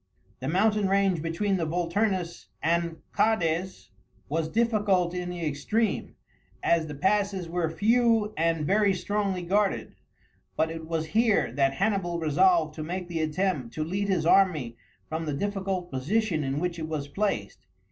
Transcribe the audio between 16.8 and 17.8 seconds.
was placed.